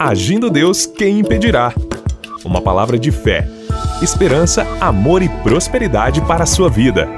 [0.00, 1.74] Agindo Deus, quem impedirá?
[2.44, 3.48] Uma palavra de fé,
[4.00, 7.08] esperança, amor e prosperidade para a sua vida.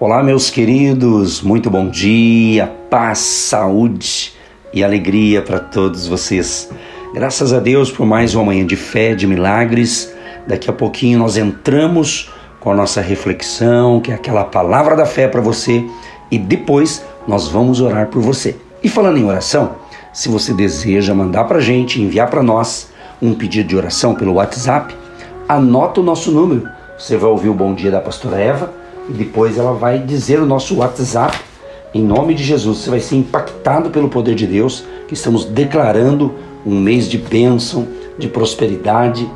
[0.00, 4.32] Olá, meus queridos, muito bom dia, paz, saúde
[4.74, 6.68] e alegria para todos vocês.
[7.14, 10.12] Graças a Deus por mais uma manhã de fé, de milagres.
[10.44, 15.28] Daqui a pouquinho nós entramos com a nossa reflexão, que é aquela palavra da fé
[15.28, 15.84] para você,
[16.32, 18.56] e depois nós vamos orar por você.
[18.82, 19.76] E falando em oração,
[20.12, 22.88] se você deseja mandar para a gente, enviar para nós
[23.22, 24.94] um pedido de oração pelo WhatsApp,
[25.48, 26.68] anota o nosso número.
[26.98, 28.72] Você vai ouvir o Bom Dia da Pastora Eva
[29.08, 31.38] e depois ela vai dizer o nosso WhatsApp.
[31.94, 36.34] Em nome de Jesus, você vai ser impactado pelo poder de Deus, que estamos declarando
[36.64, 37.86] um mês de bênção,
[38.18, 39.28] de prosperidade,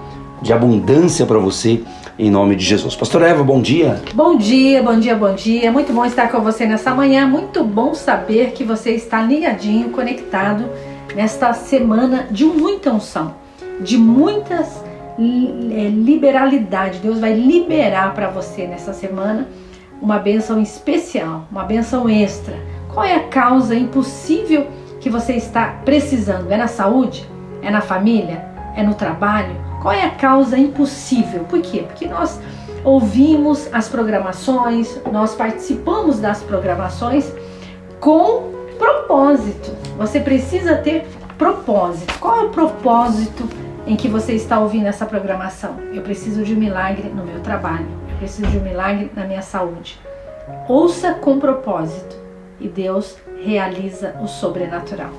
[0.42, 1.83] de abundância para você
[2.18, 2.95] em nome de Jesus.
[2.95, 4.00] Pastor Eva, bom dia.
[4.14, 5.70] Bom dia, bom dia, bom dia.
[5.72, 7.27] Muito bom estar com você nessa manhã.
[7.27, 10.69] Muito bom saber que você está ligadinho, conectado
[11.14, 13.34] nesta semana de muita unção,
[13.80, 14.83] de muitas
[15.19, 16.98] é, liberalidade.
[16.98, 19.48] Deus vai liberar para você nessa semana
[20.00, 22.55] uma bênção especial, uma bênção extra.
[22.92, 24.67] Qual é a causa impossível
[25.00, 26.50] que você está precisando?
[26.52, 27.28] É na saúde?
[27.61, 28.44] É na família?
[28.77, 29.64] É no trabalho?
[29.84, 31.44] Qual é a causa impossível?
[31.44, 31.84] Por quê?
[31.86, 32.40] Porque nós
[32.82, 37.30] ouvimos as programações, nós participamos das programações
[38.00, 39.70] com propósito.
[39.98, 42.18] Você precisa ter propósito.
[42.18, 43.46] Qual é o propósito
[43.86, 45.77] em que você está ouvindo essa programação?
[45.92, 47.86] Eu preciso de um milagre no meu trabalho.
[48.10, 50.00] Eu preciso de um milagre na minha saúde.
[50.66, 52.16] Ouça com propósito
[52.58, 55.10] e Deus realiza o sobrenatural.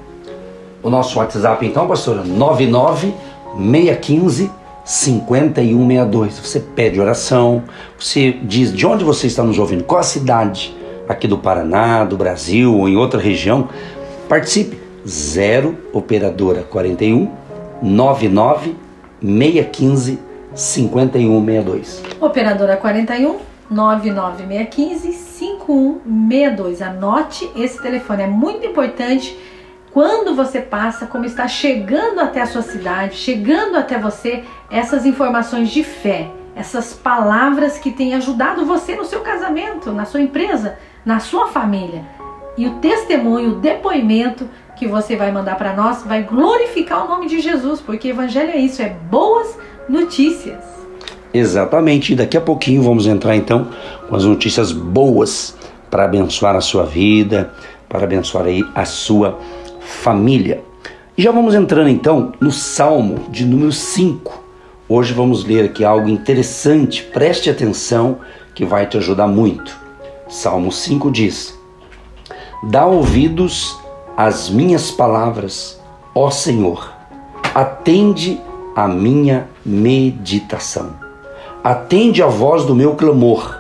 [0.82, 3.14] O nosso WhatsApp então, pastora, 99
[3.58, 4.52] 615
[4.84, 6.40] 5162.
[6.40, 7.64] Você pede oração,
[7.98, 10.76] você diz de onde você está nos ouvindo, qual a cidade
[11.08, 13.70] aqui do Paraná, do Brasil ou em outra região.
[14.28, 14.86] Participe.
[15.08, 17.32] 0 operadora 41
[17.80, 18.76] 99
[19.22, 20.20] 615
[20.56, 22.04] 5162.
[22.20, 23.38] Operadora 41
[23.70, 26.82] 99615 5162.
[26.82, 29.38] Anote esse telefone, é muito importante
[29.96, 35.70] quando você passa, como está chegando até a sua cidade, chegando até você essas informações
[35.70, 41.22] de fé, essas palavras que têm ajudado você no seu casamento, na sua empresa, na
[41.22, 42.04] sua família.
[42.58, 47.28] E o testemunho, o depoimento que você vai mandar para nós vai glorificar o nome
[47.28, 49.58] de Jesus, porque evangelho é isso, é boas
[49.88, 50.62] notícias.
[51.34, 53.70] Exatamente, e daqui a pouquinho vamos entrar então
[54.10, 55.56] com as notícias boas
[55.90, 57.54] para abençoar a sua vida,
[57.88, 59.40] para abençoar aí a sua
[59.86, 60.62] família.
[61.18, 64.44] E já vamos entrando então no Salmo de número 5.
[64.90, 68.20] Hoje vamos ler aqui algo interessante, preste atenção
[68.54, 69.76] que vai te ajudar muito.
[70.28, 71.58] Salmo 5 diz:
[72.64, 73.80] Dá ouvidos
[74.18, 75.80] às minhas palavras,
[76.14, 76.92] ó Senhor,
[77.54, 78.40] atende
[78.76, 80.94] a minha meditação.
[81.64, 83.58] Atende a voz do meu clamor,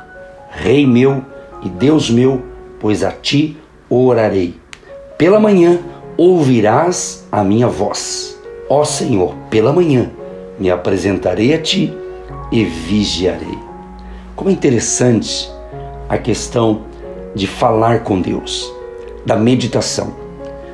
[0.51, 1.23] Rei meu
[1.63, 2.43] e Deus meu,
[2.79, 3.57] pois a ti
[3.89, 4.59] orarei.
[5.17, 5.79] Pela manhã,
[6.17, 8.37] ouvirás a minha voz.
[8.69, 10.09] Ó Senhor, pela manhã
[10.59, 11.93] me apresentarei a ti
[12.51, 13.57] e vigiarei.
[14.35, 15.49] Como é interessante
[16.07, 16.81] a questão
[17.33, 18.71] de falar com Deus,
[19.25, 20.13] da meditação.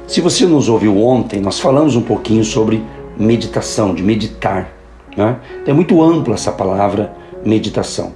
[0.07, 2.83] Se você nos ouviu ontem, nós falamos um pouquinho sobre
[3.17, 4.69] meditação, de meditar.
[5.15, 5.37] Né?
[5.65, 7.13] É muito ampla essa palavra
[7.45, 8.13] meditação.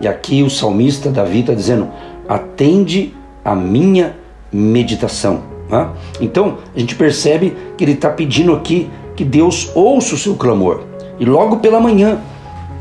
[0.00, 1.88] E aqui o salmista Davi está dizendo:
[2.28, 3.14] atende
[3.44, 4.16] a minha
[4.52, 5.53] meditação.
[5.74, 5.88] Né?
[6.20, 10.82] Então a gente percebe que ele está pedindo aqui que Deus ouça o seu clamor
[11.18, 12.20] e logo pela manhã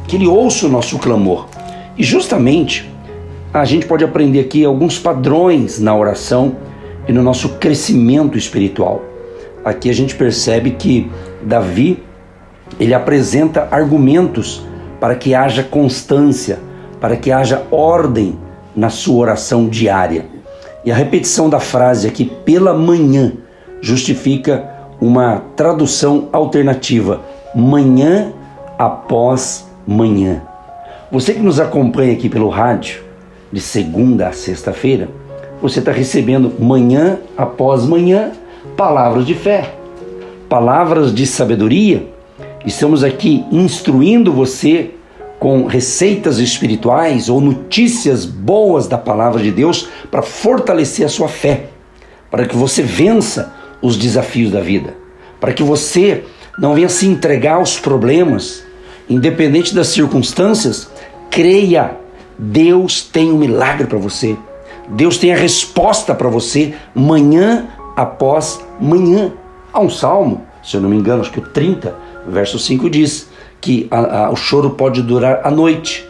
[0.07, 1.47] que ele ouça o nosso clamor.
[1.97, 2.89] E justamente
[3.51, 6.55] a gente pode aprender aqui alguns padrões na oração
[7.07, 9.01] e no nosso crescimento espiritual.
[9.65, 11.09] Aqui a gente percebe que
[11.41, 12.03] Davi
[12.79, 14.65] ele apresenta argumentos
[14.99, 16.59] para que haja constância,
[16.99, 18.37] para que haja ordem
[18.75, 20.32] na sua oração diária.
[20.85, 23.33] E a repetição da frase aqui, pela manhã,
[23.81, 27.21] justifica uma tradução alternativa:
[27.55, 28.33] manhã
[28.77, 30.41] após manhã.
[31.11, 33.03] Você que nos acompanha aqui pelo rádio,
[33.51, 35.09] de segunda a sexta-feira,
[35.61, 38.31] você está recebendo manhã após manhã
[38.75, 39.73] palavras de fé,
[40.49, 42.07] palavras de sabedoria.
[42.65, 44.91] Estamos aqui instruindo você
[45.43, 51.65] com receitas espirituais ou notícias boas da palavra de Deus para fortalecer a sua fé,
[52.31, 54.95] para que você vença os desafios da vida,
[55.41, 56.23] para que você
[56.57, 58.63] não venha se entregar aos problemas,
[59.09, 60.89] independente das circunstâncias,
[61.29, 61.97] creia,
[62.39, 64.37] Deus tem um milagre para você.
[64.87, 67.67] Deus tem a resposta para você manhã
[67.97, 69.33] após manhã.
[69.73, 71.93] Há um salmo, se eu não me engano, acho que o 30,
[72.29, 73.32] verso 5 diz
[73.63, 76.05] que a, a, o choro pode durar a noite,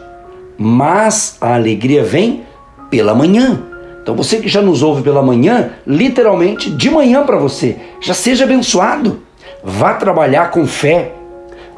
[0.58, 2.42] mas a alegria vem
[2.90, 3.62] pela manhã.
[4.02, 8.42] Então você que já nos ouve pela manhã, literalmente de manhã para você, já seja
[8.42, 9.22] abençoado.
[9.62, 11.14] Vá trabalhar com fé.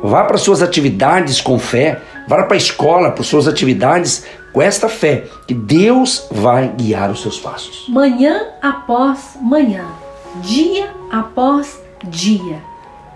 [0.02, 2.00] Vá para suas atividades com fé.
[2.26, 4.25] Vá para a escola, para suas atividades
[4.55, 7.84] com esta fé, que Deus vai guiar os seus passos.
[7.90, 9.84] Manhã após manhã,
[10.43, 12.62] dia após dia,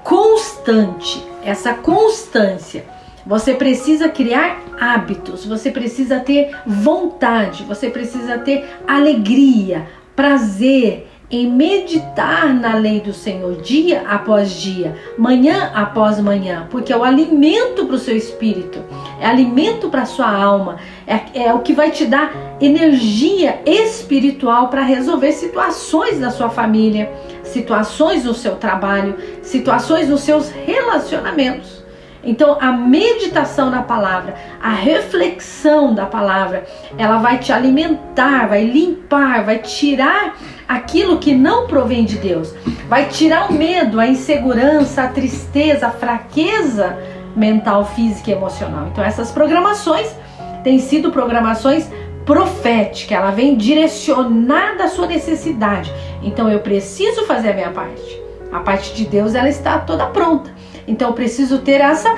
[0.02, 2.84] constante, essa constância.
[3.26, 9.86] Você precisa criar hábitos, você precisa ter vontade, você precisa ter alegria,
[10.16, 16.96] prazer, em meditar na lei do Senhor dia após dia, manhã após manhã, porque é
[16.96, 18.82] o alimento para o seu espírito,
[19.20, 24.68] é alimento para a sua alma, é, é o que vai te dar energia espiritual
[24.68, 27.12] para resolver situações da sua família,
[27.44, 31.79] situações no seu trabalho, situações nos seus relacionamentos.
[32.22, 36.66] Então, a meditação na palavra, a reflexão da palavra,
[36.98, 40.36] ela vai te alimentar, vai limpar, vai tirar
[40.68, 42.54] aquilo que não provém de Deus,
[42.88, 46.98] vai tirar o medo, a insegurança, a tristeza, a fraqueza
[47.34, 48.88] mental, física e emocional.
[48.92, 50.14] Então, essas programações
[50.62, 51.88] têm sido programações
[52.26, 55.92] proféticas, ela vem direcionada à sua necessidade.
[56.22, 58.20] Então, eu preciso fazer a minha parte.
[58.52, 60.59] A parte de Deus, ela está toda pronta.
[60.86, 62.14] Então preciso ter essa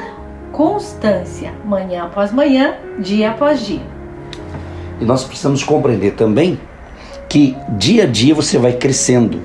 [0.52, 3.82] constância, manhã após manhã, dia após dia.
[5.00, 6.58] E nós precisamos compreender também
[7.28, 9.40] que dia a dia você vai crescendo,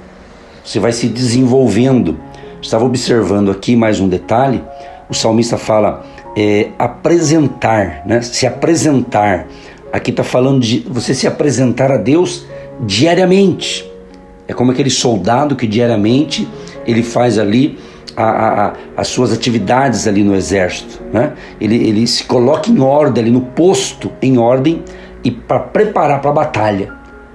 [0.63, 2.19] você vai se desenvolvendo.
[2.61, 4.61] Estava observando aqui mais um detalhe:
[5.09, 6.05] o salmista fala
[6.35, 8.21] é, apresentar, né?
[8.21, 9.47] se apresentar.
[9.91, 12.45] Aqui está falando de você se apresentar a Deus
[12.81, 13.89] diariamente.
[14.47, 16.47] É como aquele soldado que diariamente
[16.85, 17.79] ele faz ali
[18.15, 21.01] a, a, as suas atividades ali no exército.
[21.11, 21.33] Né?
[21.59, 24.83] Ele, ele se coloca em ordem ali no posto, em ordem,
[25.23, 26.93] e para preparar para a batalha.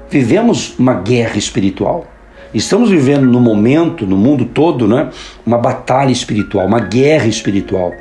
[0.08, 2.06] Vivemos uma guerra espiritual.
[2.54, 5.08] Estamos vivendo no momento, no mundo todo, né,
[5.44, 7.92] uma batalha espiritual, uma guerra espiritual.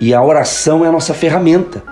[0.00, 1.82] E a oração é a nossa ferramenta.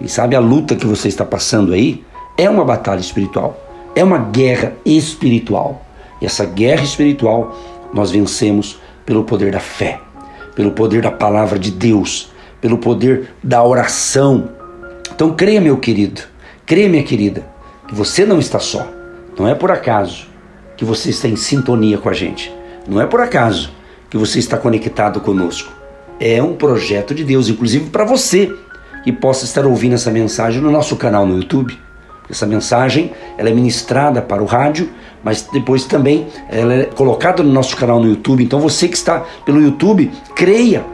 [0.00, 2.04] E sabe, a luta que você está passando aí
[2.36, 3.58] é uma batalha espiritual,
[3.94, 5.82] é uma guerra espiritual.
[6.20, 7.56] E essa guerra espiritual
[7.94, 10.00] nós vencemos pelo poder da fé,
[10.54, 14.50] pelo poder da palavra de Deus, pelo poder da oração.
[15.14, 16.22] Então creia, meu querido,
[16.64, 17.46] creia, minha querida,
[17.86, 18.88] que você não está só.
[19.38, 20.26] Não é por acaso
[20.76, 22.52] que você está em sintonia com a gente.
[22.88, 23.70] Não é por acaso
[24.08, 25.72] que você está conectado conosco.
[26.20, 28.54] É um projeto de Deus, inclusive para você
[29.02, 31.78] que possa estar ouvindo essa mensagem no nosso canal no YouTube.
[32.28, 34.90] Essa mensagem ela é ministrada para o rádio,
[35.22, 38.42] mas depois também ela é colocada no nosso canal no YouTube.
[38.42, 40.84] Então você que está pelo YouTube, creia,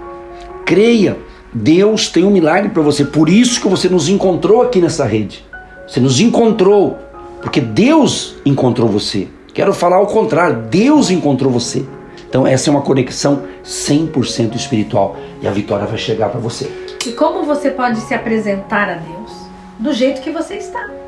[0.67, 1.17] creia.
[1.53, 3.05] Deus tem um milagre para você.
[3.05, 5.45] Por isso que você nos encontrou aqui nessa rede.
[5.87, 6.99] Você nos encontrou
[7.43, 9.29] porque Deus encontrou você.
[9.55, 11.85] Quero falar ao contrário, Deus encontrou você.
[12.29, 16.71] Então essa é uma conexão 100% espiritual e a vitória vai chegar para você.
[17.05, 19.33] E como você pode se apresentar a Deus?
[19.79, 21.00] Do jeito que você está.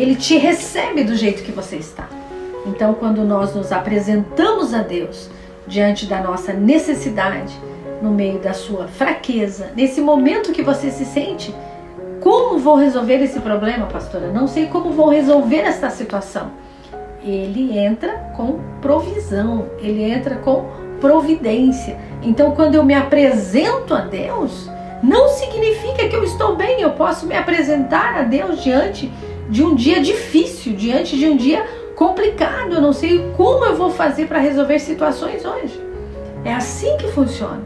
[0.00, 2.08] Ele te recebe do jeito que você está.
[2.66, 5.28] Então, quando nós nos apresentamos a Deus
[5.66, 7.54] diante da nossa necessidade,
[8.00, 11.54] no meio da sua fraqueza, nesse momento que você se sente,
[12.18, 14.32] como vou resolver esse problema, pastora?
[14.32, 16.50] Não sei como vou resolver esta situação.
[17.22, 20.64] Ele entra com provisão, ele entra com
[20.98, 21.98] providência.
[22.22, 24.70] Então, quando eu me apresento a Deus,
[25.02, 29.12] não significa que eu estou bem, eu posso me apresentar a Deus diante
[29.50, 31.66] de um dia difícil, diante de um dia
[31.96, 32.74] complicado.
[32.74, 35.78] Eu não sei como eu vou fazer para resolver situações hoje.
[36.44, 37.62] É assim que funciona.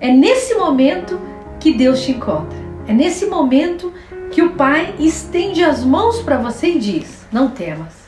[0.00, 1.18] É nesse momento
[1.60, 2.58] que Deus te encontra.
[2.86, 3.92] É nesse momento
[4.32, 8.00] que o Pai estende as mãos para você e diz: Não temas.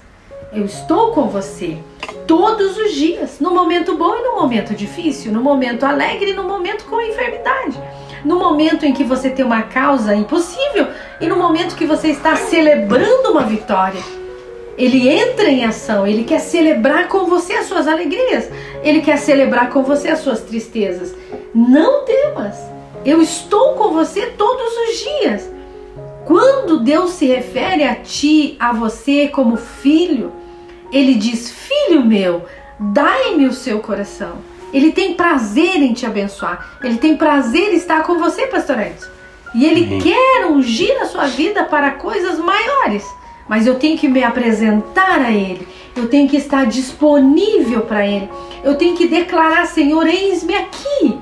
[0.52, 1.78] Eu estou com você
[2.26, 6.44] todos os dias, no momento bom e no momento difícil, no momento alegre e no
[6.44, 7.80] momento com enfermidade
[8.24, 10.88] no momento em que você tem uma causa impossível
[11.20, 14.00] e no momento que você está celebrando uma vitória.
[14.78, 18.48] Ele entra em ação, ele quer celebrar com você as suas alegrias,
[18.82, 21.14] ele quer celebrar com você as suas tristezas.
[21.54, 22.56] Não temas,
[23.04, 25.50] eu estou com você todos os dias.
[26.24, 30.32] Quando Deus se refere a ti, a você como filho,
[30.92, 32.44] ele diz: Filho meu,
[32.78, 34.36] dai-me o seu coração.
[34.72, 36.78] Ele tem prazer em te abençoar.
[36.82, 39.08] Ele tem prazer em estar com você, pastor Edson.
[39.54, 40.00] E ele uhum.
[40.00, 43.04] quer ungir a sua vida para coisas maiores.
[43.48, 45.66] Mas eu tenho que me apresentar a ele.
[45.94, 48.30] eu tenho que estar disponível para Ele.
[48.64, 51.18] Eu tenho que declarar: Senhor, eis-me aqui,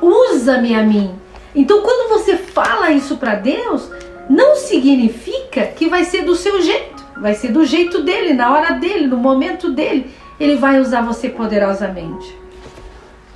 [0.00, 1.14] usa-me a mim.
[1.54, 3.90] Então, quando você fala isso para Deus,
[4.28, 8.72] não significa que vai ser do seu jeito, vai ser do jeito dele, na hora
[8.72, 10.10] dele, no momento dele.
[10.40, 12.41] Ele vai usar você poderosamente.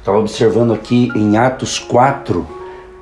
[0.06, 2.46] Estava observando aqui em Atos 4,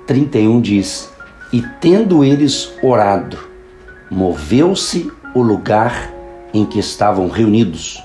[0.07, 1.13] 31 diz:
[1.53, 3.37] E tendo eles orado,
[4.11, 6.11] moveu-se o lugar
[6.55, 8.03] em que estavam reunidos,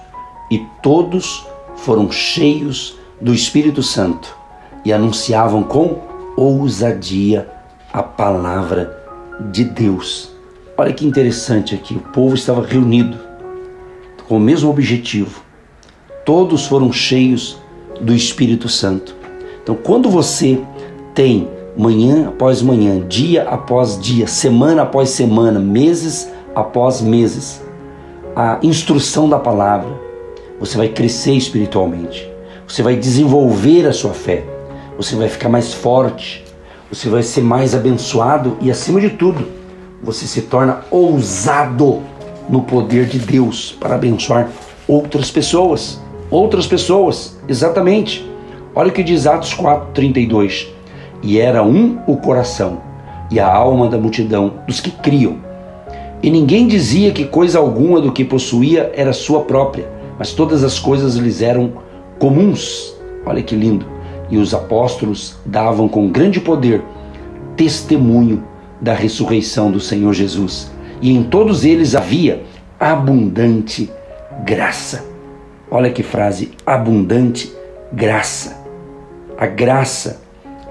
[0.51, 4.35] e todos foram cheios do Espírito Santo
[4.83, 6.01] e anunciavam com
[6.35, 7.49] ousadia
[7.93, 9.01] a palavra
[9.49, 10.35] de Deus.
[10.77, 13.17] Olha que interessante aqui, o povo estava reunido
[14.27, 15.41] com o mesmo objetivo.
[16.25, 17.61] Todos foram cheios
[17.99, 19.15] do Espírito Santo.
[19.61, 20.59] Então, quando você
[21.13, 27.61] tem manhã após manhã, dia após dia, semana após semana, meses após meses,
[28.35, 29.89] a instrução da palavra,
[30.59, 32.29] você vai crescer espiritualmente.
[32.67, 34.43] Você vai desenvolver a sua fé
[34.99, 36.43] você vai ficar mais forte,
[36.91, 39.47] você vai ser mais abençoado e, acima de tudo,
[40.03, 42.01] você se torna ousado
[42.49, 44.49] no poder de Deus para abençoar
[44.85, 46.01] outras pessoas.
[46.31, 48.29] Outras pessoas, exatamente.
[48.75, 50.67] Olha o que diz Atos 4:32.
[51.21, 52.81] E era um o coração
[53.31, 55.37] e a alma da multidão dos que criam.
[56.21, 60.79] E ninguém dizia que coisa alguma do que possuía era sua própria, mas todas as
[60.79, 61.73] coisas lhes eram
[62.19, 62.93] comuns.
[63.25, 66.83] Olha que lindo e os apóstolos davam com grande poder
[67.55, 68.43] testemunho
[68.79, 70.71] da ressurreição do Senhor Jesus.
[71.01, 72.43] E em todos eles havia
[72.79, 73.89] abundante
[74.45, 75.08] graça.
[75.71, 77.53] Olha que frase, abundante
[77.93, 78.63] graça.
[79.37, 80.21] A graça,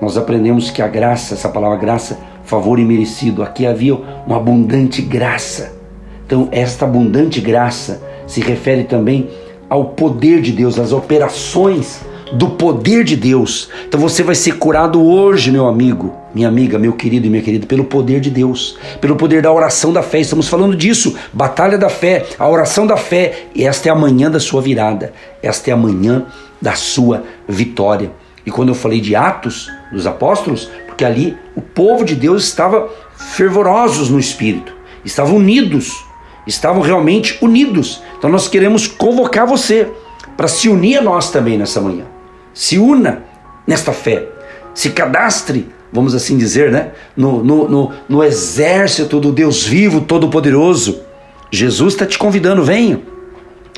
[0.01, 5.77] nós aprendemos que a graça, essa palavra graça, favor imerecido, aqui havia uma abundante graça.
[6.27, 9.31] Então, esta abundante graça se refere também
[9.71, 12.01] ao poder de Deus, às operações
[12.33, 13.69] do poder de Deus.
[13.87, 17.67] Então você vai ser curado hoje, meu amigo, minha amiga, meu querido e minha querida,
[17.67, 20.21] pelo poder de Deus, pelo poder da oração da fé.
[20.21, 23.47] Estamos falando disso, batalha da fé, a oração da fé.
[23.55, 26.27] E esta é a manhã da sua virada, esta é a manhã
[26.61, 28.11] da sua vitória.
[28.45, 32.89] E quando eu falei de Atos dos Apóstolos, porque ali o povo de Deus estava
[33.17, 34.73] fervorosos no espírito,
[35.05, 36.05] estavam unidos,
[36.47, 38.03] estavam realmente unidos.
[38.19, 39.89] Então nós queremos convocar você
[40.37, 42.05] para se unir a nós também nessa manhã
[42.53, 43.23] se una
[43.67, 44.29] nesta fé,
[44.75, 46.93] se cadastre, vamos assim dizer, né?
[47.17, 51.01] no, no, no, no exército do Deus vivo, todo-poderoso.
[51.51, 53.01] Jesus está te convidando, venha.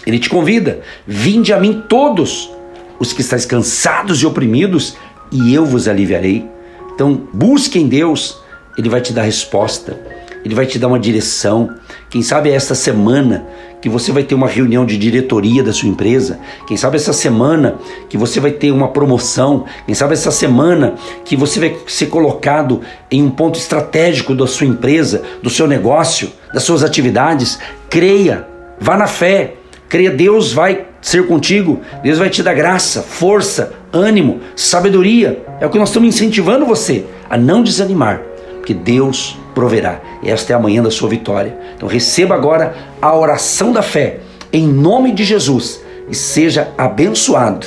[0.07, 2.51] Ele te convida, vinde a mim todos
[2.99, 4.97] os que estáis cansados e oprimidos,
[5.31, 6.47] e eu vos aliviarei.
[6.95, 8.39] Então, busque em Deus,
[8.77, 9.99] Ele vai te dar resposta,
[10.45, 11.75] Ele vai te dar uma direção.
[12.09, 13.47] Quem sabe é esta semana
[13.81, 16.39] que você vai ter uma reunião de diretoria da sua empresa.
[16.67, 17.77] Quem sabe essa semana
[18.09, 19.65] que você vai ter uma promoção.
[19.87, 20.95] Quem sabe essa semana
[21.25, 22.81] que você vai ser colocado
[23.11, 27.59] em um ponto estratégico da sua empresa, do seu negócio, das suas atividades.
[27.89, 28.47] Creia,
[28.79, 29.55] vá na fé.
[29.89, 31.81] Creia, Deus vai ser contigo.
[32.03, 35.43] Deus vai te dar graça, força, ânimo, sabedoria.
[35.61, 38.21] É o que nós estamos incentivando você a não desanimar,
[38.71, 40.01] porque Deus proverá.
[40.25, 41.57] Esta é a manhã da sua vitória.
[41.75, 44.21] Então receba agora a oração da fé
[44.53, 47.67] em nome de Jesus e seja abençoado,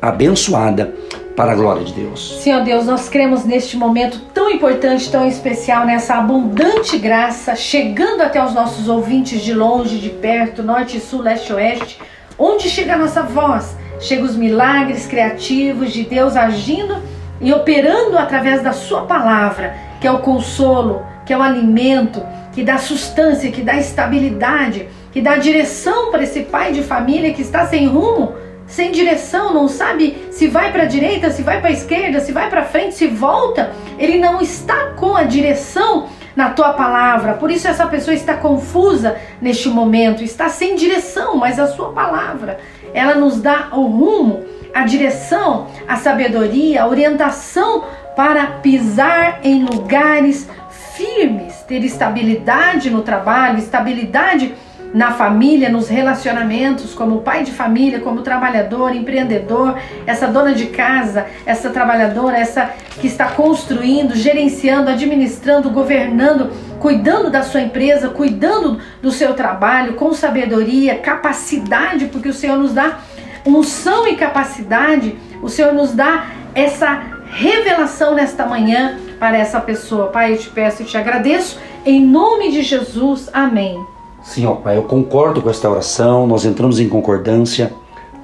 [0.00, 0.94] abençoada
[1.36, 2.40] para a glória de Deus.
[2.42, 8.42] Senhor Deus, nós cremos neste momento tão importante, tão especial, nessa abundante graça chegando até
[8.42, 11.98] os nossos ouvintes de longe, de perto, norte, sul, leste, oeste,
[12.38, 16.96] onde chega a nossa voz, chega os milagres criativos de Deus agindo
[17.40, 22.62] e operando através da sua palavra, que é o consolo, que é o alimento, que
[22.62, 27.66] dá sustância, que dá estabilidade, que dá direção para esse pai de família que está
[27.66, 28.34] sem rumo,
[28.66, 32.32] sem direção, não sabe se vai para a direita, se vai para a esquerda, se
[32.32, 33.72] vai para frente, se volta.
[33.98, 37.34] Ele não está com a direção na tua palavra.
[37.34, 42.60] Por isso essa pessoa está confusa neste momento, está sem direção, mas a sua palavra,
[42.92, 47.84] ela nos dá o rumo, a direção, a sabedoria, a orientação
[48.18, 50.48] para pisar em lugares
[50.96, 54.56] firmes, ter estabilidade no trabalho, estabilidade
[54.92, 61.26] na família, nos relacionamentos, como pai de família, como trabalhador, empreendedor, essa dona de casa,
[61.46, 69.12] essa trabalhadora, essa que está construindo, gerenciando, administrando, governando, cuidando da sua empresa, cuidando do
[69.12, 72.98] seu trabalho, com sabedoria, capacidade, porque o Senhor nos dá
[73.46, 80.08] unção e capacidade, o Senhor nos dá essa revelação nesta manhã para essa pessoa.
[80.08, 81.58] Pai, eu te peço e te agradeço.
[81.84, 83.78] Em nome de Jesus, amém.
[84.22, 87.72] Sim, ó Pai, eu concordo com esta oração, nós entramos em concordância.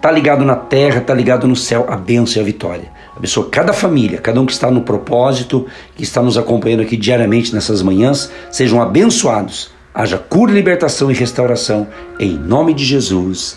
[0.01, 2.93] Tá ligado na terra, tá ligado no céu, a bênção e a vitória.
[3.17, 7.55] Abençoa cada família, cada um que está no propósito, que está nos acompanhando aqui diariamente
[7.55, 9.71] nessas manhãs, sejam abençoados.
[9.95, 11.87] Haja cura, libertação e restauração,
[12.19, 13.57] em nome de Jesus.